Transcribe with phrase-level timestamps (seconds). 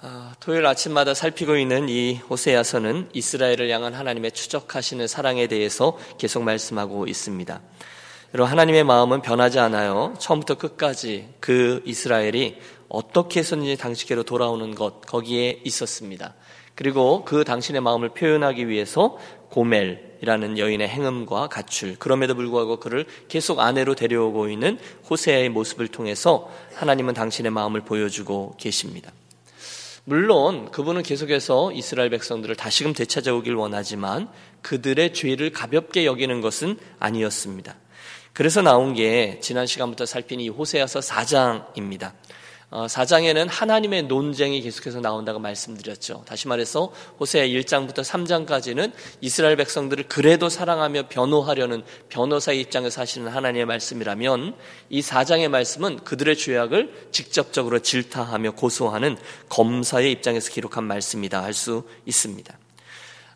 [0.00, 7.08] 아, 토요일 아침마다 살피고 있는 이 호세아서는 이스라엘을 향한 하나님의 추적하시는 사랑에 대해서 계속 말씀하고
[7.08, 7.60] 있습니다.
[8.32, 10.14] 여러분 하나님의 마음은 변하지 않아요.
[10.20, 12.58] 처음부터 끝까지 그 이스라엘이
[12.88, 16.34] 어떻게 해서든지 당신께로 돌아오는 것 거기에 있었습니다.
[16.76, 19.18] 그리고 그 당신의 마음을 표현하기 위해서
[19.50, 24.78] 고멜이라는 여인의 행음과 가출 그럼에도 불구하고 그를 계속 아내로 데려오고 있는
[25.10, 29.10] 호세아의 모습을 통해서 하나님은 당신의 마음을 보여주고 계십니다.
[30.08, 34.30] 물론 그분은 계속해서 이스라엘 백성들을 다시금 되찾아오길 원하지만
[34.62, 37.76] 그들의 죄를 가볍게 여기는 것은 아니었습니다.
[38.32, 42.12] 그래서 나온 게 지난 시간부터 살핀 이 호세아서 4장입니다.
[42.70, 46.24] 4장에는 어, 하나님의 논쟁이 계속해서 나온다고 말씀드렸죠.
[46.26, 54.54] 다시 말해서 호세아 1장부터 3장까지는 이스라엘 백성들을 그래도 사랑하며 변호하려는 변호사의 입장에서 하시는 하나님의 말씀이라면
[54.90, 59.16] 이 4장의 말씀은 그들의 죄악을 직접적으로 질타하며 고소하는
[59.48, 62.56] 검사의 입장에서 기록한 말씀이다 할 수 있습니다.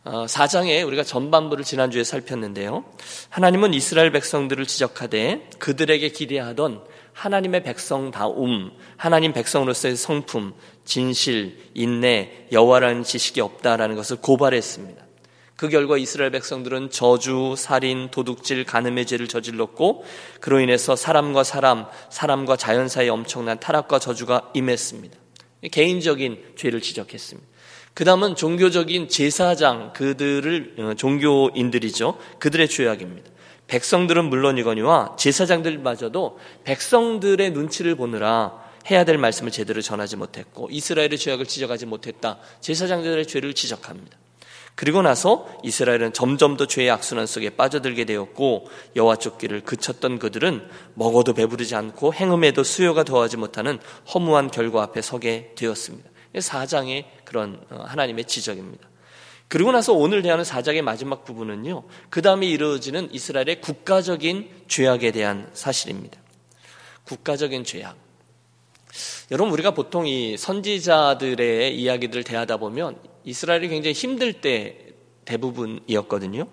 [0.04, 2.84] 4장에 어, 우리가 전반부를 지난주에 살폈는데요.
[3.30, 13.40] 하나님은 이스라엘 백성들을 지적하되 그들에게 기대하던 하나님의 백성다움, 하나님 백성으로서의 성품, 진실, 인내, 여호와라는 지식이
[13.40, 15.02] 없다라는 것을 고발했습니다.
[15.56, 20.04] 그 결과 이스라엘 백성들은 저주, 살인, 도둑질, 간음의 죄를 저질렀고
[20.40, 25.16] 그로 인해서 사람과 사람, 사람과 자연 사이에 엄청난 타락과 저주가 임했습니다.
[25.70, 27.48] 개인적인 죄를 지적했습니다.
[27.94, 32.18] 그 다음은 종교적인 제사장, 그들을, 어, 종교인들이죠.
[32.38, 33.30] 그들의 죄악입니다.
[33.72, 41.86] 백성들은 물론이거니와 제사장들마저도 백성들의 눈치를 보느라 해야 될 말씀을 제대로 전하지 못했고 이스라엘의 죄악을 지적하지
[41.86, 42.38] 못했다.
[42.60, 44.18] 제사장들의 죄를 지적합니다.
[44.74, 51.32] 그리고 나서 이스라엘은 점점 더 죄의 악순환 속에 빠져들게 되었고 여호와 쫓기를 그쳤던 그들은 먹어도
[51.32, 53.78] 배부르지 않고 행음에도 수요가 더하지 못하는
[54.12, 56.10] 허무한 결과 앞에 서게 되었습니다.
[56.38, 58.91] 사장의 그런 어, 하나님의 지적입니다.
[59.52, 66.18] 그리고 나서 오늘 대하는 사장의 마지막 부분은요, 그 다음에 이루어지는 이스라엘의 국가적인 죄악에 대한 사실입니다.
[67.04, 67.94] 국가적인 죄악.
[69.30, 74.94] 여러분, 우리가 보통 이 선지자들의 이야기들을 대하다 보면 이스라엘이 굉장히 힘들 때
[75.26, 76.46] 대부분이었거든요.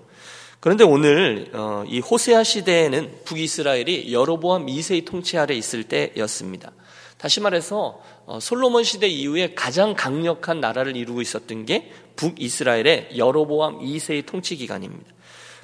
[0.60, 6.74] 그런데 오늘 어, 이 호세아 시대에는 북이스라엘이 여로보암 2세의 통치 아래 있을 때였습니다.
[7.18, 14.26] 다시 말해서 어, 솔로몬 시대 이후에 가장 강력한 나라를 이루고 있었던 게 북이스라엘의 여로보암 2세의
[14.26, 15.10] 통치 기간입니다.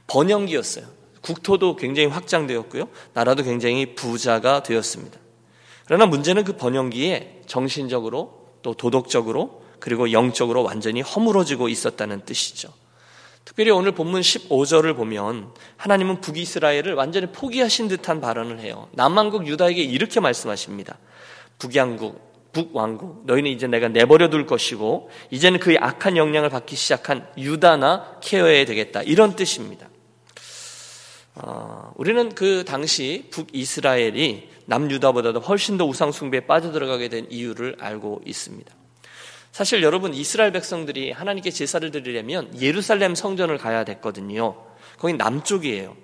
[0.08, 0.86] 번영기였어요.
[1.20, 2.88] 국토도 굉장히 확장되었고요.
[3.14, 5.20] 나라도 굉장히 부자가 되었습니다.
[5.86, 12.70] 그러나 문제는 그 번영기에 정신적으로 또 도덕적으로 그리고 영적으로 완전히 허물어지고 있었다는 뜻이죠.
[13.44, 18.88] 특별히 오늘 본문 15절을 보면 하나님은 북이스라엘을 완전히 포기하신 듯한 발언을 해요.
[18.94, 20.98] 남한국 유다에게 이렇게 말씀하십니다.
[21.60, 28.20] 북양국, 북왕국, 너희는 이제 내가 내버려 둘 것이고, 이제는 그의 악한 영향을 받기 시작한 유다나
[28.24, 29.04] 케어해야 되겠다.
[29.04, 29.90] 이런 뜻입니다.
[31.36, 38.74] 어, 우리는 그 당시 북이스라엘이 남유다보다도 훨씬 더 우상숭배에 빠져들어가게 된 이유를 알고 있습니다.
[39.52, 44.56] 사실 여러분, 이스라엘 백성들이 하나님께 제사를 드리려면 예루살렘 성전을 가야 됐거든요.
[44.98, 45.96] 거기 남쪽이에요.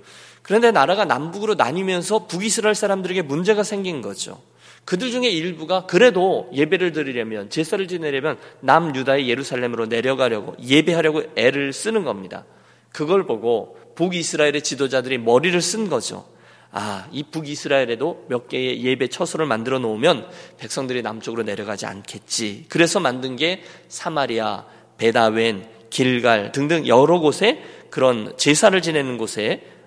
[0.41, 4.41] 그런데 나라가 남북으로 나뉘면서 북이스라엘 사람들에게 문제가 생긴 거죠.
[4.85, 12.45] 그들 중에 일부가 그래도 예배를 드리려면 제사를 지내려면 남유다의 예루살렘으로 내려가려고 예배하려고 애를 쓰는 겁니다.
[12.91, 16.25] 그걸 보고 북이스라엘의 지도자들이 머리를 쓴 거죠.
[16.71, 20.27] 아, 이 북이스라엘에도 몇 개의 예배 처소를 만들어 놓으면
[20.57, 22.65] 백성들이 남쪽으로 내려가지 않겠지.
[22.69, 24.65] 그래서 만든 게 사마리아,
[24.97, 29.80] 베다웬, 길갈 등등 여러 곳에 그런 제사를 지내는 곳에 어,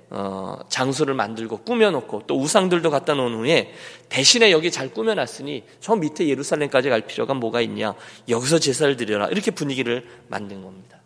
[0.69, 3.73] 장소를 만들고 꾸며놓고 또 우상들도 갖다 놓은 후에
[4.09, 7.95] 대신에 여기 잘 꾸며놨으니 저 밑에 예루살렘까지 갈 필요가 뭐가 있냐
[8.29, 10.99] 여기서 제사를 드려라 이렇게 분위기를 만든 겁니다.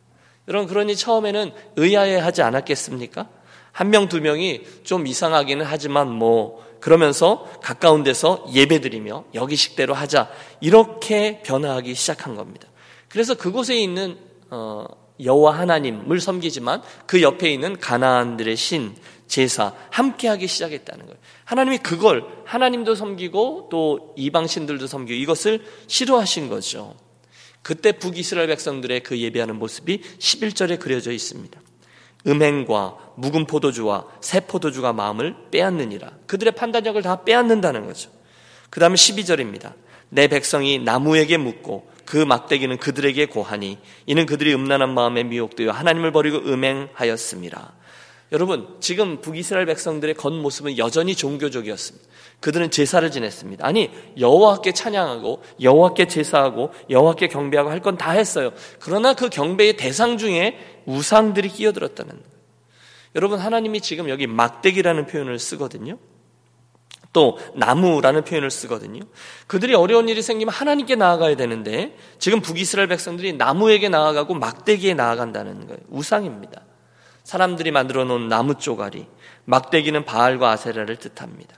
[0.49, 3.29] 여러분 그러니 처음에는 의아해 하지 않았겠습니까?
[3.73, 10.31] 한 명 두 명이 좀 이상하기는 하지만 뭐 그러면서 가까운 데서 예배드리며 여기 식대로 하자
[10.61, 12.69] 이렇게 변화하기 시작한 겁니다.
[13.09, 14.19] 그래서 그곳에 있는
[14.51, 14.85] 어,
[15.23, 18.95] 여호와 하나님을 섬기지만 그 옆에 있는 가나안들의 신
[19.27, 21.19] 제사 함께하기 시작했다는 거예요.
[21.45, 26.97] 하나님이 그걸 하나님도 섬기고 또 이방 신들도 섬기고 이것을 싫어하신 거죠.
[27.63, 31.61] 그때 북이스라엘 백성들의 그 예배하는 모습이 11절에 그려져 있습니다.
[32.27, 36.11] 음행과 묵은 포도주와 새 포도주가 마음을 빼앗느니라.
[36.27, 38.11] 그들의 판단력을 다 빼앗는다는 거죠.
[38.71, 39.75] 그 다음에 12절입니다.
[40.09, 43.77] 내 백성이 나무에게 묻고 그 막대기는 그들에게 고하니
[44.07, 47.75] 이는 그들이 음란한 마음에 미혹되어 하나님을 버리고 음행하였습니다.
[48.33, 52.09] 여러분, 지금 북이스라엘 백성들의 겉모습은 여전히 종교적이었습니다.
[52.41, 53.67] 그들은 제사를 지냈습니다.
[53.67, 58.53] 아니, 여호와께 찬양하고 여호와께 제사하고 여호와께 경배하고 할 건 다 했어요.
[58.81, 62.39] 그러나 그 경배의 대상 중에 우상들이 끼어들었다는 거예요.
[63.17, 65.99] 여러분, 하나님이 지금 여기 막대기라는 표현을 쓰거든요.
[67.13, 69.01] 또 나무라는 표현을 쓰거든요.
[69.47, 75.81] 그들이 어려운 일이 생기면 하나님께 나아가야 되는데 지금 북이스라엘 백성들이 나무에게 나아가고 막대기에 나아간다는 거예요.
[75.89, 76.63] 우상입니다.
[77.25, 79.07] 사람들이 만들어 놓은 나무 쪼가리,
[79.45, 81.57] 막대기는 바알과 아세라를 뜻합니다.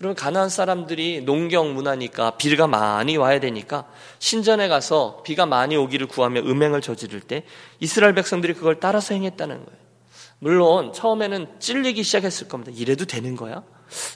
[0.00, 3.86] 여러분 가나안 사람들이 농경 문화니까 비가 많이 와야 되니까
[4.20, 7.44] 신전에 가서 비가 많이 오기를 구하며 음행을 저지를 때
[7.80, 9.80] 이스라엘 백성들이 그걸 따라서 행했다는 거예요.
[10.38, 12.70] 물론 처음에는 찔리기 시작했을 겁니다.
[12.76, 13.64] 이래도 되는 거야?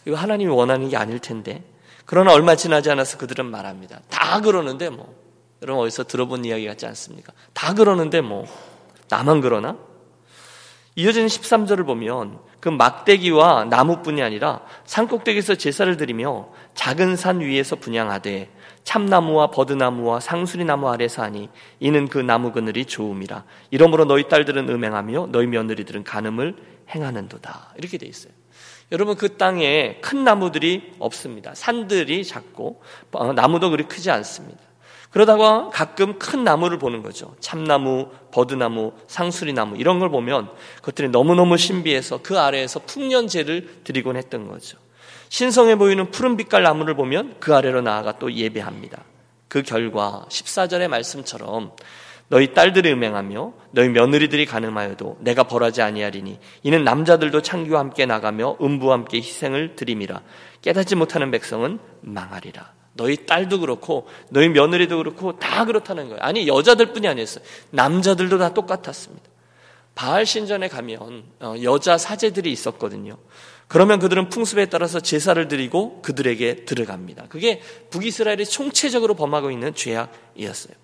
[0.04, 1.62] 이거 하나님이 원하는 게 아닐 텐데.
[2.04, 4.00] 그러나 얼마 지나지 않아서 그들은 말합니다.
[4.08, 5.14] 다 그러는데 뭐.
[5.62, 7.32] 여러분 어디서 들어본 이야기 같지 않습니까?
[7.52, 8.46] 다 그러는데 뭐.
[9.08, 9.76] 나만 그러나?
[10.94, 18.50] 이어지는 13절을 보면 그 막대기와 나무뿐이 아니라 산꼭대기에서 제사를 드리며 작은 산 위에서 분양하되
[18.84, 21.48] 참나무와 버드나무와 상수리나무 아래서 하니
[21.80, 26.56] 이는 그 나무 그늘이 좋음이라 이러므로 너희 딸들은 음행하며 너희 며느리들은 간음을
[26.94, 28.32] 행하는도다 이렇게 돼 있어요.
[28.92, 31.54] 여러분 그 땅에 큰 나무들이 없습니다.
[31.54, 34.60] 산들이 작고 어, 나무도 그리 크지 않습니다.
[35.10, 37.34] 그러다가 가끔 큰 나무를 보는 거죠.
[37.40, 44.78] 참나무, 버드나무, 상수리나무 이런 걸 보면 그것들이 너무너무 신비해서 그 아래에서 풍년제를 드리곤 했던 거죠.
[45.28, 49.04] 신성해 보이는 푸른 빛깔 나무를 보면 그 아래로 나아가 또 예배합니다.
[49.48, 51.72] 그 결과 14절의 말씀처럼
[52.32, 58.94] 너희 딸들이 음행하며 너희 며느리들이 가늠하여도 내가 벌하지 아니하리니 이는 남자들도 창기와 함께 나가며 음부와
[58.94, 60.22] 함께 희생을 드림이라
[60.62, 62.72] 깨닫지 못하는 백성은 망하리라.
[62.94, 66.22] 너희 딸도 그렇고 너희 며느리도 그렇고 다 그렇다는 거예요.
[66.22, 67.44] 아니 여자들뿐이 아니었어요.
[67.68, 69.28] 남자들도 다 똑같았습니다.
[69.94, 73.18] 바알 신전에 가면 어, 여자 사제들이 있었거든요.
[73.68, 77.26] 그러면 그들은 풍습에 따라서 제사를 드리고 그들에게 들어갑니다.
[77.28, 80.81] 그게 북이스라엘이 총체적으로 범하고 있는 죄악이었어요.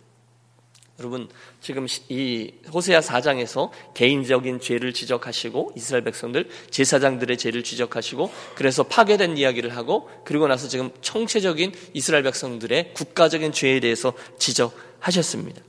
[0.99, 1.29] 여러분
[1.61, 9.77] 지금 이 호세아 4장에서 개인적인 죄를 지적하시고 이스라엘 백성들 제사장들의 죄를 지적하시고 그래서 파괴된 이야기를
[9.77, 15.63] 하고 그리고 나서 지금 총체적인 이스라엘 백성들의 국가적인 죄에 대해서 지적하셨습니다.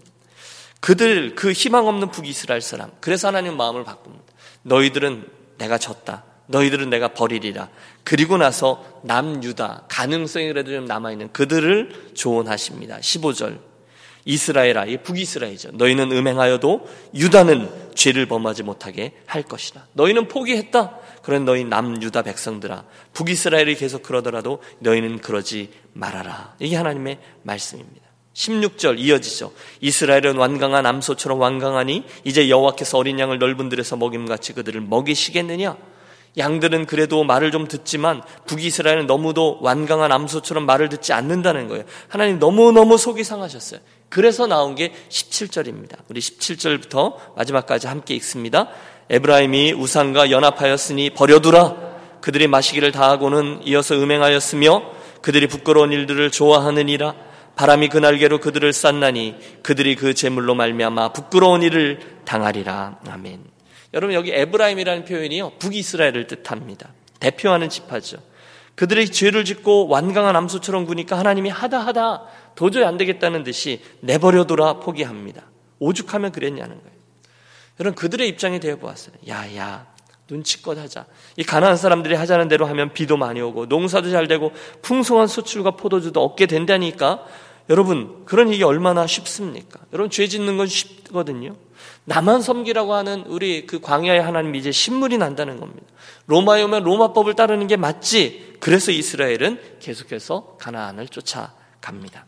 [0.80, 4.24] 그들 그 희망 없는 북이스라엘 사람 그래서 하나님 마음을 바꿉니다.
[4.64, 5.30] 너희들은
[5.60, 6.24] 내가 졌다.
[6.48, 7.70] 너희들은 내가 버리리라.
[8.04, 12.98] 그리고 나서 남유다 가능성이라도 좀 남아 있는 그들을 조언하십니다.
[12.98, 13.69] 15절
[14.26, 15.72] 이스라엘 아, 이 북이스라엘이죠.
[15.74, 19.88] 너희는 음행하여도 유다는 죄를 범하지 못하게 할 것이다.
[19.94, 20.98] 너희는 포기했다.
[21.24, 26.56] 그런 너희 남유다 백성들아, 북이스라엘이 계속 그러더라도 너희는 그러지 말아라.
[26.60, 28.10] 이게 하나님의 말씀입니다.
[28.34, 29.52] 16절 이어지죠.
[29.82, 35.76] 이스라엘은 완강한 암소처럼 완강하니 이제 여호와께서 어린 양을 넓은 들에서 먹임같이 그들을 먹이시겠느냐?
[36.38, 41.84] 양들은 그래도 말을 좀 듣지만 북이스라엘은 너무도 완강한 암소처럼 말을 듣지 않는다는 거예요.
[42.08, 43.80] 하나님 너무너무 속이 상하셨어요.
[44.10, 45.98] 그래서 나온 게 17절입니다.
[46.10, 48.70] 우리 17절부터 마지막까지 함께 읽습니다.
[49.10, 51.90] 에브라임이 우상과 연합하였으니 버려두라.
[52.22, 54.84] 그들이 마시기를 다하고는 이어서 음행하였으며
[55.22, 57.16] 그들이 부끄러운 일들을 좋아하느니라.
[57.56, 63.00] 바람이 그 날개로 그들을 쌌나니 그들이 그 제물로 말미암아 부끄러운 일을 당하리라.
[63.08, 63.59] 아멘.
[63.94, 66.94] 여러분 여기 에브라임이라는 표현이요 북이스라엘을 뜻합니다.
[67.20, 68.18] 대표하는 지파죠.
[68.76, 72.24] 그들이 죄를 짓고 완강한 암소처럼 구니까 하나님이 하다 하다
[72.56, 75.44] 도저히 안 되겠다는 듯이 내버려둬라 포기합니다.
[75.80, 77.00] 오죽하면 그랬냐는 거예요.
[77.80, 79.16] 여러분 그들의 입장이 되어 보았어요.
[79.28, 79.88] 야야
[80.30, 81.06] 눈치껏 하자.
[81.38, 86.24] 이 가난한 사람들이 하자는 대로 하면 비도 많이 오고 농사도 잘 되고 풍성한 수출과 포도주도
[86.24, 87.26] 얻게 된다니까
[87.70, 89.80] 여러분 그런 일이 얼마나 쉽습니까?
[89.94, 91.56] 여러분 죄 짓는 건 쉽거든요.
[92.06, 95.86] 나만 섬기라고 하는 우리 그 광야의 하나님 이제 신물이 난다는 겁니다.
[96.26, 98.56] 로마에 오면 로마법을 따르는 게 맞지.
[98.60, 102.26] 그래서 이스라엘은 계속해서 가나안을 쫓아갑니다.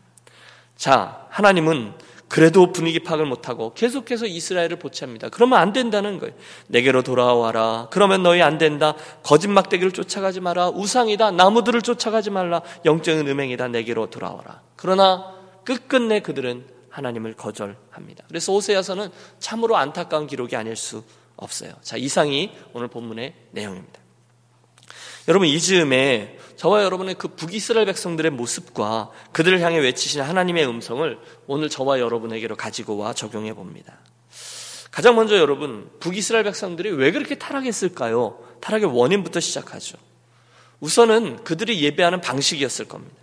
[0.76, 1.92] 자, 하나님은
[2.32, 5.28] 그래도 분위기 파악을 못하고 계속해서 이스라엘을 보채합니다.
[5.28, 6.32] 그러면 안 된다는 거예요.
[6.68, 7.88] 내게로 돌아와라.
[7.90, 8.94] 그러면 너희 안 된다.
[9.22, 10.70] 거짓막대기를 쫓아가지 마라.
[10.70, 11.32] 우상이다.
[11.32, 12.62] 나무들을 쫓아가지 말라.
[12.86, 13.68] 영적인 음행이다.
[13.68, 14.62] 내게로 돌아와라.
[14.76, 15.34] 그러나
[15.64, 18.24] 끝끝내 그들은 하나님을 거절합니다.
[18.28, 21.04] 그래서 오세야서는 참으로 안타까운 기록이 아닐 수
[21.36, 21.74] 없어요.
[21.82, 24.00] 자, 이상이 오늘 본문의 내용입니다.
[25.28, 31.68] 여러분 이 즈음에 저와 여러분의 그 북이스라엘 백성들의 모습과 그들을 향해 외치시는 하나님의 음성을 오늘
[31.68, 33.98] 저와 여러분에게로 가지고 와 적용해 봅니다.
[34.90, 38.38] 가장 먼저 여러분 북이스라엘 백성들이 왜 그렇게 타락했을까요?
[38.60, 39.96] 타락의 원인부터 시작하죠.
[40.80, 43.16] 우선은 그들이 예배하는 방식이었을 겁니다.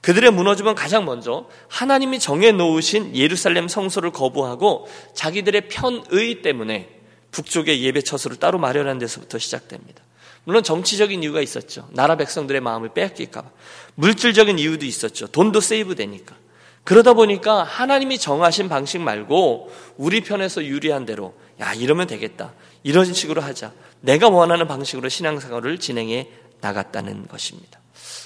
[0.00, 6.90] 그들의 무너짐은 가장 먼저 하나님이 정해 놓으신 예루살렘 성소를 거부하고 자기들의 편의 때문에
[7.30, 10.02] 북쪽에 예배 처소를 따로 마련한 데서부터 시작됩니다.
[10.44, 11.88] 물론 정치적인 이유가 있었죠.
[11.92, 13.50] 나라 백성들의 마음을 빼앗길까봐.
[13.94, 15.26] 물질적인 이유도 있었죠.
[15.28, 16.36] 돈도 세이브 되니까.
[16.84, 22.52] 그러다 보니까 하나님이 정하신 방식 말고 우리 편에서 유리한 대로 야 이러면 되겠다.
[22.82, 23.72] 이런 식으로 하자.
[24.00, 26.28] 내가 원하는 방식으로 신앙생활을 진행해
[26.60, 27.80] 나갔다는 것입니다.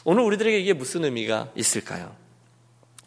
[0.05, 2.15] 오늘 우리들에게 이게 무슨 의미가 있을까요?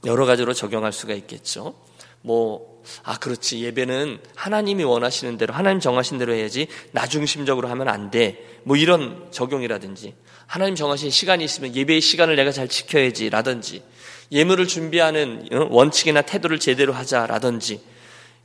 [0.06, 1.75] 여러 가지로 적용할 수가 있겠죠.
[2.22, 3.62] 뭐, 아, 그렇지.
[3.63, 8.60] 예배는 하나님이 원하시는 대로, 하나님 정하신 대로 해야지, 나 중심적으로 하면 안 돼.
[8.63, 10.16] 뭐 이런 적용이라든지,
[10.48, 13.84] 하나님 정하신 시간이 있으면 예배의 시간을 내가 잘 지켜야지, 라든지,
[14.32, 17.82] 예물을 준비하는 어, 원칙이나 태도를 제대로 하자라든지,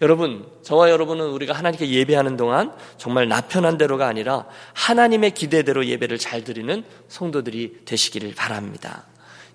[0.03, 6.19] 여러분, 저와 여러분은 우리가 하나님께 예배하는 동안 정말 나 편한 대로가 아니라 하나님의 기대대로 예배를
[6.19, 9.05] 잘 드리는 성도들이 되시기를 바랍니다.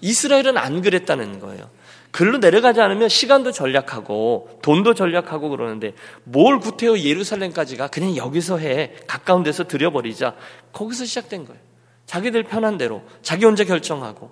[0.02, 1.70] 이스라엘은 안 그랬다는 거예요.
[2.12, 9.44] 글로 내려가지 않으면 시간도 전략하고 돈도 전략하고 그러는데 뭘 구태여 예루살렘까지가 그냥 여기서 해 가까운
[9.44, 10.36] 데서 들여버리자
[10.74, 11.60] 거기서 시작된 거예요.
[12.06, 14.32] 자기들 편한 대로 자기 혼자 결정하고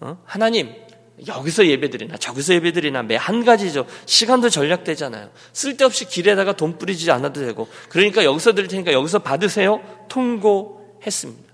[0.00, 0.18] 어?
[0.24, 0.72] 하나님
[1.26, 3.86] 여기서 예배드리나 저기서 예배드리나 매 한 가지죠.
[4.06, 5.30] 시간도 전략되잖아요.
[5.52, 9.82] 쓸데없이 길에다가 돈 뿌리지 않아도 되고 그러니까 여기서 드릴 테니까 여기서 받으세요.
[10.08, 11.52] 통고했습니다.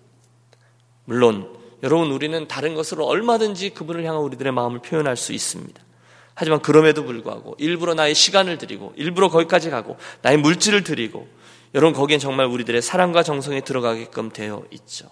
[1.07, 1.54] 물론
[1.85, 5.81] 여러분 우리는 다른 것으로 얼마든지 그분을 향한 우리들의 마음을 표현할 수 있습니다.
[6.35, 11.29] 하지만 그럼에도 불구하고 일부러 나의 시간을 드리고 일부러 거기까지 가고 나의 물질을 드리고
[11.75, 15.11] 여러분 거기엔 정말 우리들의 사랑과 정성이 들어가게끔 되어 있죠.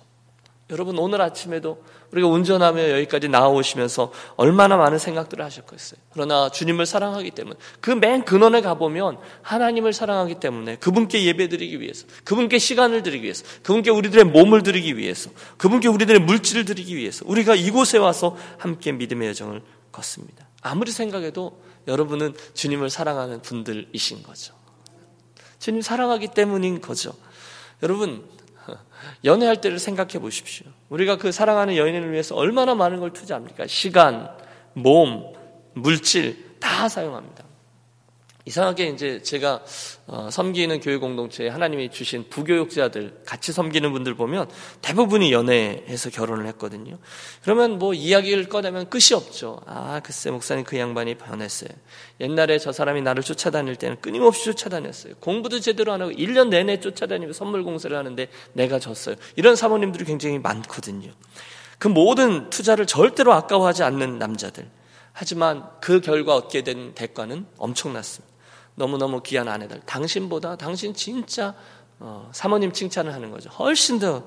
[0.72, 6.00] 여러분 오늘 아침에도 우리가 운전하며 여기까지 나와오시면서 얼마나 많은 생각들을 하셨겠어요.
[6.12, 12.58] 그러나 주님을 사랑하기 때문에 그 맨 근원에 가보면 하나님을 사랑하기 때문에 그분께 예배드리기 위해서 그분께
[12.58, 17.98] 시간을 드리기 위해서 그분께 우리들의 몸을 드리기 위해서 그분께 우리들의 물질을 드리기 위해서 우리가 이곳에
[17.98, 19.62] 와서 함께 믿음의 여정을
[19.92, 20.48] 걷습니다.
[20.62, 24.54] 아무리 생각해도 여러분은 주님을 사랑하는 분들이신 거죠.
[25.58, 27.12] 주님 사랑하기 때문인 거죠.
[27.82, 28.24] 여러분
[29.24, 30.66] 연애할 때를 생각해 보십시오.
[30.88, 33.66] 우리가 그 사랑하는 연인을 위해서 얼마나 많은 걸 투자합니까?
[33.66, 34.30] 시간,
[34.74, 35.32] 몸,
[35.74, 37.44] 물질 다 사용합니다.
[38.44, 39.62] 이상하게 이제 제가
[40.06, 46.98] 어, 섬기는 교회 공동체에 하나님이 주신 부교육자들 같이 섬기는 분들 보면 대부분이 연애해서 결혼을 했거든요.
[47.42, 49.60] 그러면 뭐 이야기를 꺼내면 끝이 없죠.
[49.66, 51.70] 아, 글쎄 목사님 그 양반이 변했어요.
[52.20, 55.14] 옛날에 저 사람이 나를 쫓아다닐 때는 끊임없이 쫓아다녔어요.
[55.20, 59.14] 공부도 제대로 안 하고 1년 내내 쫓아다니며 선물 공세를 하는데 내가 졌어요.
[59.36, 61.12] 이런 사모님들이 굉장히 많거든요.
[61.78, 64.68] 그 모든 투자를 절대로 아까워하지 않는 남자들.
[65.12, 68.31] 하지만 그 결과 얻게 된 대가는 엄청났습니다.
[68.74, 69.80] 너무너무 귀한 아내들.
[69.86, 71.54] 당신보다 당신 진짜
[71.98, 73.50] 어, 사모님 칭찬을 하는 거죠.
[73.50, 74.22] 훨씬 더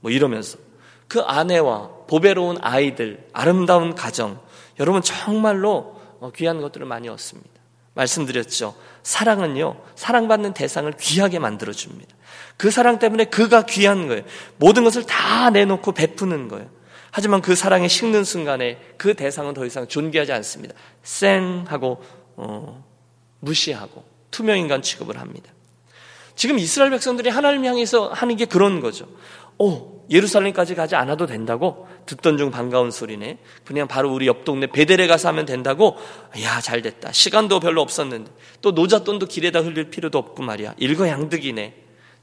[0.00, 0.58] 뭐 이러면서
[1.06, 4.40] 그 아내와 보배로운 아이들, 아름다운 가정,
[4.78, 7.50] 여러분 정말로 어, 귀한 것들을 많이 얻습니다.
[7.94, 8.74] 말씀드렸죠.
[9.02, 12.14] 사랑은요, 사랑받는 대상을 귀하게 만들어줍니다.
[12.56, 14.22] 그 사랑 때문에 그가 귀한 거예요.
[14.56, 16.68] 모든 것을 다 내놓고 베푸는 거예요.
[17.10, 20.74] 하지만 그 사랑에 식는 순간에 그 대상은 더 이상 존귀하지 않습니다.
[21.02, 22.02] 쌩 하고
[22.36, 22.84] 어,
[23.40, 25.52] 무시하고 투명인간 취급을 합니다.
[26.34, 29.08] 지금 이스라엘 백성들이 하나님 향해서 하는 게 그런 거죠.
[29.58, 31.88] 오, 예루살렘까지 가지 않아도 된다고?
[32.06, 33.38] 듣던 중 반가운 소리네.
[33.64, 35.96] 그냥 바로 우리 옆 동네 베델에 가서 하면 된다고?
[36.42, 37.12] 야, 잘 됐다.
[37.12, 38.30] 시간도 별로 없었는데.
[38.62, 40.74] 또 노잣돈도 길에다 흘릴 필요도 없고 말이야.
[40.78, 41.74] 일거양득이네.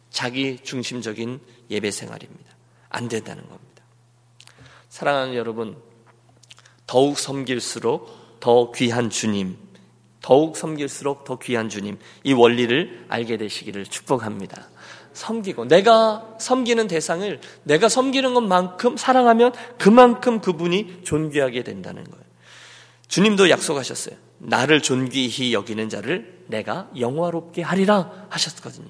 [0.09, 2.55] 자기 중심적인 예배 생활입니다.
[2.89, 3.83] 안 된다는 겁니다.
[4.87, 5.75] 사랑하는 여러분,
[6.87, 9.57] 더욱 섬길수록 더 귀한 주님,
[10.25, 14.69] 더욱 섬길수록 더 귀한 주님, 이 원리를 알게 되시기를 축복합니다.
[15.13, 22.25] 섬기고, 내가 섬기는 대상을 내가 섬기는 것만큼 사랑하면 그만큼 그분이 존귀하게 된다는 거예요.
[23.07, 24.15] 주님도 약속하셨어요.
[24.39, 28.89] 나를 존귀히 여기는 자를 내가 영화롭게 하리라 하셨거든요.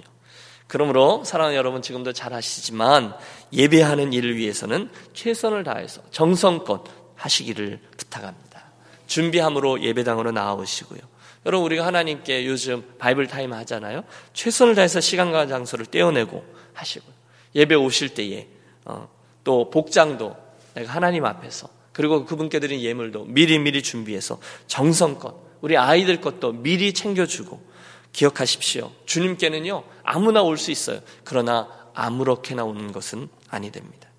[0.67, 3.13] 그러므로 사랑하는 여러분 지금도 잘 아시지만
[3.51, 8.71] 예배하는 일을 위해서는 최선을 다해서 정성껏 하시기를 부탁합니다.
[9.07, 11.14] 준비함으로 예배당으로 나오시고요.
[11.45, 14.03] 여러분 우리가 하나님께 요즘 바이블 타임 하잖아요.
[14.33, 17.05] 최선을 다해서 시간과 장소를 떼어내고 하시고
[17.53, 18.47] 예배 오실 때에
[18.85, 19.07] 어,
[19.43, 20.35] 또 복장도
[20.73, 26.93] 내가 하나님 앞에서 그리고 그분께 드린 예물도 미리 미리 준비해서 정성껏 우리 아이들 것도 미리
[26.93, 27.75] 챙겨주고
[28.11, 28.91] 기억하십시오.
[29.05, 30.99] 주님께는요 아무나 올 수 있어요.
[31.23, 34.09] 그러나 아무렇게나 오는 것은 아니 됩니다.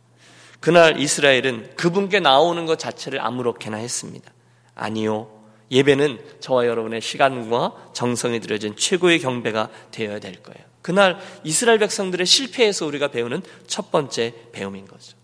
[0.61, 4.33] 그날 이스라엘은 그분께 나오는 것 자체를 아무렇게나 했습니다.
[4.75, 5.36] 아니요.
[5.71, 10.65] 예배는 저와 여러분의 시간과 정성이 들여진 최고의 경배가 되어야 될 거예요.
[10.83, 15.17] 그날 이스라엘 백성들의 실패에서 우리가 배우는 첫 번째 배움인 거죠.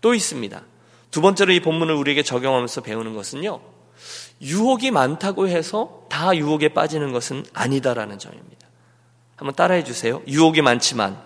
[0.00, 0.62] 또 있습니다.
[1.10, 3.60] 두 번째로 이 본문을 우리에게 적용하면서 배우는 것은요.
[4.40, 8.68] 유혹이 많다고 해서 다 유혹에 빠지는 것은 아니다라는 점입니다.
[9.34, 10.22] 한번 따라해 주세요.
[10.28, 11.20] 유혹이 많지만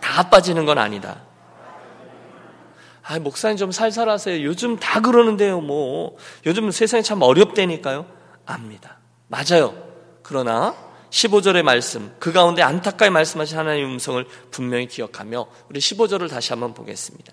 [0.00, 1.22] 다 빠지는 건 아니다.
[3.10, 4.44] 아, 목사님 좀 살살하세요.
[4.44, 6.16] 요즘 다 그러는데요, 뭐.
[6.46, 8.06] 요즘 세상이 참 어렵다니까요.
[8.46, 9.00] 압니다.
[9.26, 9.74] 맞아요.
[10.22, 10.76] 그러나
[11.10, 17.32] 15절의 말씀, 그 가운데 안타까이 말씀하신 하나님의 음성을 분명히 기억하며 우리 15절을 다시 한번 보겠습니다.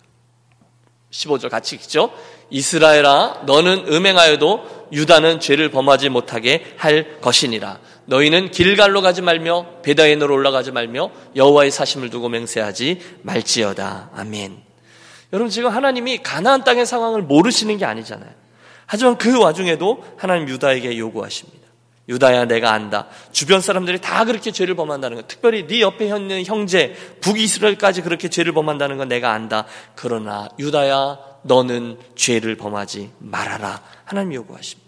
[1.12, 2.10] 15절 같이 읽죠.
[2.50, 7.80] 이스라엘아 너는 음행하여도 유다는 죄를 범하지 못하게 할 것이니라.
[8.06, 14.10] 너희는 길갈로 가지 말며 베다인으로 올라가지 말며 여호와의 사심을 두고 맹세하지 말지어다.
[14.16, 14.67] 아멘.
[15.34, 18.30] 여러분 지금 하나님이 가나안 땅의 상황을 모르시는 게 아니잖아요.
[18.86, 21.68] 하지만 그 와중에도 하나님 유다에게 요구하십니다.
[22.10, 23.08] 유다야 내가 안다.
[23.34, 25.28] 주변 사람들이 다 그렇게 죄를 범한다는 것.
[25.28, 29.66] 특별히 네 옆에 있는 형제 북이스라엘까지 그렇게 죄를 범한다는 건 내가 안다.
[29.96, 33.82] 그러나 유다야 너는 죄를 범하지 말아라.
[34.06, 34.88] 하나님 요구하십니다.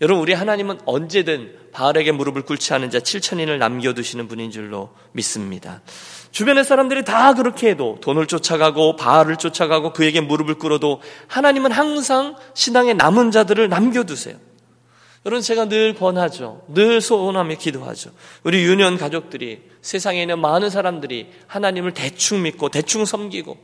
[0.00, 5.80] 여러분 우리 하나님은 언제든 바알에게 무릎을 꿇지 않은 자 7천인을 남겨두시는 분인 줄로 믿습니다.
[6.32, 12.94] 주변의 사람들이 다 그렇게 해도 돈을 쫓아가고 바알을 쫓아가고 그에게 무릎을 꿇어도 하나님은 항상 신앙의
[12.94, 14.36] 남은 자들을 남겨두세요.
[15.24, 16.62] 여러분 제가 늘 권하죠.
[16.68, 18.10] 늘 소원하며 기도하죠.
[18.42, 23.56] 우리 유년 가족들이 세상에 있는 많은 사람들이 하나님을 대충 믿고 대충 섬기고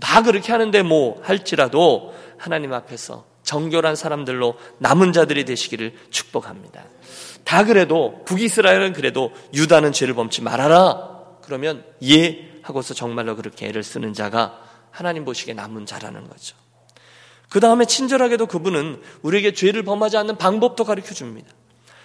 [0.00, 6.84] 다 그렇게 하는데 뭐 할지라도 하나님 앞에서 정결한 사람들로 남은 자들이 되시기를 축복합니다.
[7.44, 11.15] 다 그래도 북이스라엘은 그래도 유다는 죄를 범치 말아라.
[11.46, 14.60] 그러면 예 하고서 정말로 그렇게 애를 쓰는 자가
[14.90, 16.56] 하나님 보시기에 남은 자라는 거죠.
[17.48, 21.48] 그 다음에 친절하게도 그분은 우리에게 죄를 범하지 않는 방법도 가르쳐 줍니다.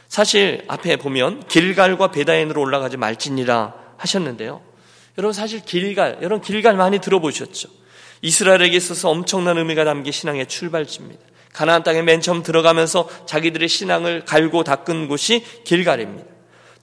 [0.08, 4.62] 사실 앞에 보면 길갈과 베다인으로 올라가지 말지니라 하셨는데요.
[5.18, 7.70] 여러분 사실 길갈, 여러분 길갈 많이 들어보셨죠?
[8.22, 11.22] 이스라엘에게 있어서 엄청난 의미가 담긴 신앙의 출발지입니다.
[11.54, 16.30] 가나안 땅에 맨 처음 들어가면서 자기들의 신앙을 갈고 닦은 곳이 길갈입니다.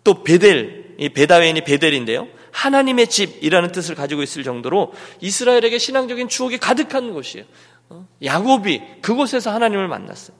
[0.02, 2.26] 또 베델, 이 베다웬이 베델인데요.
[2.52, 7.46] 하나님의 집이라는 뜻을 가지고 있을 정도로 이스라엘에게 신앙적인 추억이 가득한 곳이에요.
[7.90, 8.06] 어?
[8.22, 10.36] 야곱이 그곳에서 하나님을 만났어요.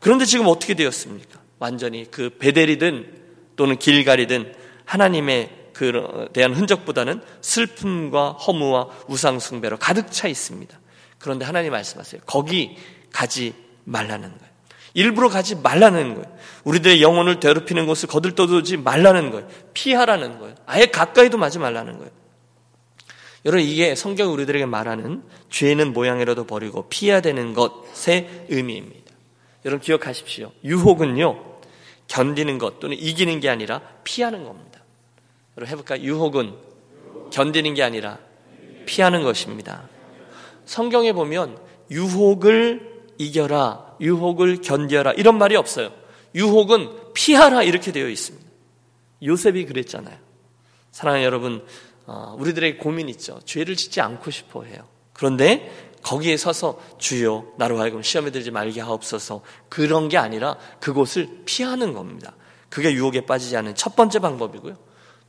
[0.00, 1.40] 그런데 지금 어떻게 되었습니까?
[1.58, 3.24] 완전히 그 베델이든
[3.56, 10.78] 또는 길갈이든 하나님의 그 대한 흔적보다는 슬픔과 허무와 우상 숭배로 가득 차 있습니다.
[11.18, 12.22] 그런데 하나님 말씀하세요.
[12.24, 12.76] 거기
[13.12, 14.55] 가지 말라는 거예요.
[14.96, 16.36] 일부러 가지 말라는 거예요.
[16.64, 19.46] 우리들의 영혼을 괴롭히는 곳을 거들떠두지 말라는 거예요.
[19.74, 20.54] 피하라는 거예요.
[20.64, 22.10] 아예 가까이도 마지 말라는 거예요.
[23.44, 29.12] 여러분 이게 성경 우리들에게 말하는 죄는 모양이라도 버리고 피해야 되는 것의 의미입니다.
[29.66, 30.50] 여러분 기억하십시오.
[30.64, 31.44] 유혹은요
[32.08, 34.80] 견디는 것 또는 이기는 게 아니라 피하는 겁니다.
[35.58, 36.00] 여러분 해볼까?
[36.00, 36.54] 유혹은
[37.30, 38.18] 견디는 게 아니라
[38.86, 39.90] 피하는 것입니다.
[40.64, 41.58] 성경에 보면
[41.90, 45.92] 유혹을 이겨라 유혹을 견뎌라 이런 말이 없어요.
[46.34, 48.46] 유혹은 피하라 이렇게 되어 있습니다.
[49.22, 50.16] 요셉이 그랬잖아요.
[50.92, 51.64] 사랑하는 여러분,
[52.06, 53.40] 어, 우리들의 고민 있죠.
[53.44, 54.86] 죄를 짓지 않고 싶어 해요.
[55.12, 61.94] 그런데 거기에 서서 주여 나로 하여금 시험에 들지 말게 하옵소서 그런 게 아니라 그곳을 피하는
[61.94, 62.36] 겁니다.
[62.68, 64.76] 그게 유혹에 빠지지 않은 첫 번째 방법이고요.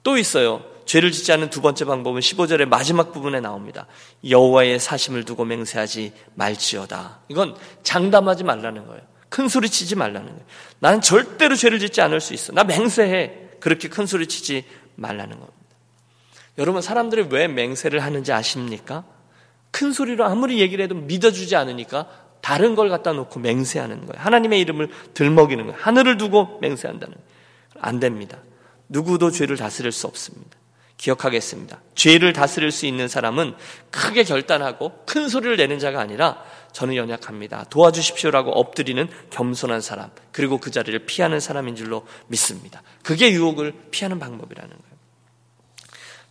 [0.08, 0.64] 또 있어요.
[0.86, 3.88] 죄를 짓지 않는 두 번째 방법은 15절의 마지막 부분에 나옵니다.
[4.28, 7.20] 여호와의 사심을 두고 맹세하지 말지어다.
[7.28, 9.02] 이건 장담하지 말라는 거예요.
[9.28, 10.46] 큰 소리 치지 말라는 거예요.
[10.80, 12.54] 나는 절대로 죄를 짓지 않을 수 있어.
[12.54, 13.50] 나 맹세해.
[13.60, 14.64] 그렇게 큰 소리 치지
[14.96, 15.54] 말라는 겁니다.
[16.58, 19.04] 여러분 사람들이 왜 맹세를 하는지 아십니까?
[19.72, 22.08] 큰 소리로 아무리 얘기를 해도 믿어주지 않으니까
[22.40, 24.24] 다른 걸 갖다 놓고 맹세하는 거예요.
[24.24, 25.78] 하나님의 이름을 들먹이는 거예요.
[25.82, 27.28] 하늘을 두고 맹세한다는 거예요.
[27.82, 28.38] 안 됩니다.
[28.90, 30.58] 누구도 죄를 다스릴 수 없습니다.
[30.98, 31.80] 기억하겠습니다.
[31.96, 33.56] 죄를 다스릴 수 있는 사람은
[33.92, 37.66] 크게 결단하고 큰 소리를 내는 자가 아니라 저는 연약합니다.
[37.70, 42.82] 도와주십시오라고 엎드리는 겸손한 사람, 그리고 그 자리를 피하는 사람인 줄로 믿습니다.
[43.04, 44.98] 그게 유혹을 피하는 방법이라는 거예요.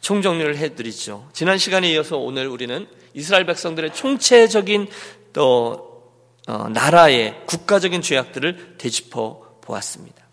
[0.01, 1.31] 총정리를 해드리죠.
[1.33, 4.89] 지난 시간에 이어서 오늘 우리는 이스라엘 백성들의 총체적인
[5.33, 6.13] 또
[6.47, 10.25] 어, 나라의 국가적인 죄악들을 되짚어 보았습니다.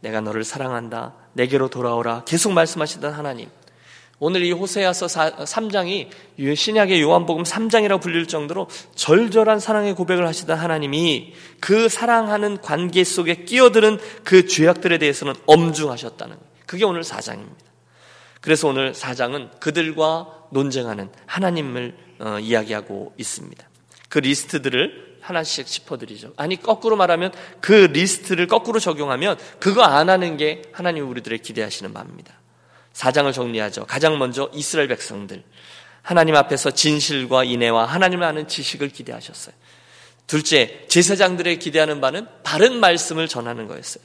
[0.00, 1.14] 내가 너를 사랑한다.
[1.34, 2.24] 내게로 돌아오라.
[2.24, 3.48] 계속 말씀하시던 하나님.
[4.22, 6.08] 오늘 이 호세아서 3장이
[6.54, 13.98] 신약의 요한복음 3장이라고 불릴 정도로 절절한 사랑의 고백을 하시던 하나님이 그 사랑하는 관계 속에 끼어드는
[14.22, 16.36] 그 죄악들에 대해서는 엄중하셨다는.
[16.66, 17.70] 그게 오늘 4장입니다.
[18.42, 23.68] 그래서 오늘 4장은 그들과 논쟁하는 하나님을 어, 이야기하고 있습니다.
[24.10, 26.32] 그 리스트들을 하나씩 짚어드리죠.
[26.36, 32.34] 아니, 거꾸로 말하면 그 리스트를 거꾸로 적용하면 그거 안 하는 게 하나님 우리들의 기대하시는 바입니다.
[32.92, 33.86] 사장을 정리하죠.
[33.86, 35.42] 가장 먼저 이스라엘 백성들.
[36.02, 39.54] 하나님 앞에서 진실과 인애와 하나님을 아는 지식을 기대하셨어요.
[40.26, 44.02] 둘째, 제사장들의 기대하는 바는 바른 말씀을 전하는 거였어요.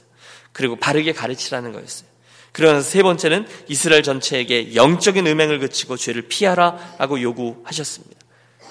[0.52, 2.08] 그리고 바르게 가르치라는 거였어요.
[2.52, 8.25] 그러나 세 번째는 이스라엘 전체에게 영적인 음행을 그치고 죄를 피하라라고 요구하셨습니다.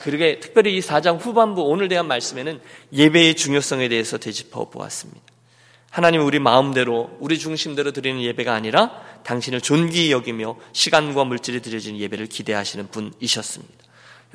[0.05, 2.61] 그러게 특별히 이 4장 후반부 오늘 대한 말씀에는
[2.93, 5.19] 예배의 중요성에 대해서 되짚어 보았습니다.
[5.89, 12.27] 하나님은 우리 마음대로 우리 중심대로 드리는 예배가 아니라 당신을 존귀히 여기며 시간과 물질이 드려지는 예배를
[12.27, 13.73] 기대하시는 분이셨습니다.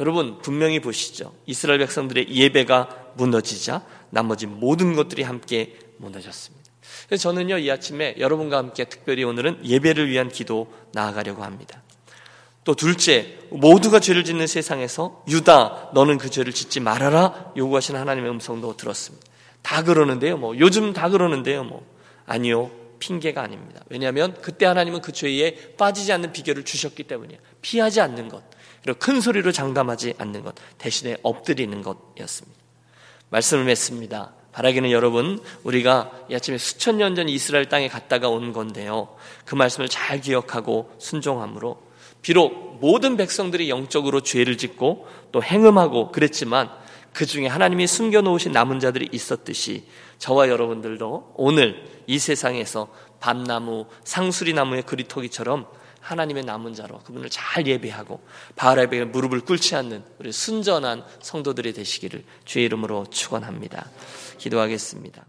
[0.01, 1.33] 여러분 분명히 보시죠.
[1.47, 6.69] 이스라엘 백성들의 예배가 무너지자 나머지 모든 것들이 함께 무너졌습니다.
[7.07, 11.81] 그래서 저는요 이 아침에 여러분과 함께 특별히 오늘은 예배를 위한 기도 나아가려고 합니다.
[12.65, 18.77] 또 둘째, 모두가 죄를 짓는 세상에서 유다, 너는 그 죄를 짓지 말아라 요구하시는 하나님의 음성도
[18.77, 19.27] 들었습니다.
[19.63, 21.85] 다 그러는데요, 뭐 요즘 다 그러는데요, 뭐
[22.27, 23.83] 아니요, 핑계가 아닙니다.
[23.89, 27.41] 왜냐하면 그때 하나님은 그 죄에 빠지지 않는 비결을 주셨기 때문이에요.
[27.63, 28.43] 피하지 않는 것,
[28.83, 32.61] 그리고 큰 소리로 장담하지 않는 것, 대신에 엎드리는 것이었습니다.
[33.31, 34.33] 말씀을 맺습니다.
[34.53, 39.17] 바라기는 여러분, 우리가 이 아침에 수천 년 전 이스라엘 땅에 갔다가 온 건데요.
[39.45, 41.81] 그 말씀을 잘 기억하고 순종함으로
[42.23, 46.71] 비록 모든 백성들이 영적으로 죄를 짓고 또 행음하고 그랬지만
[47.13, 49.85] 그 중에 하나님이 숨겨놓으신 남은 자들이 있었듯이
[50.19, 52.89] 저와 여러분들도 오늘 이 세상에서
[53.21, 55.67] 밤나무, 상수리 나무의 그리토기처럼
[56.01, 58.21] 하나님의 남은 자로 그분을 잘 예배하고
[58.57, 63.87] 바알에게 무릎을 꿇지 않는 우리 순전한 성도들이 되시기를 주의 이름으로 축원합니다.
[64.39, 65.25] 기도하겠습니다.